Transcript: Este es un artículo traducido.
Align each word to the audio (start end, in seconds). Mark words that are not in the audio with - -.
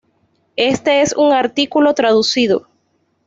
Este 0.55 1.03
es 1.03 1.13
un 1.13 1.31
artículo 1.31 1.93
traducido. 1.93 2.65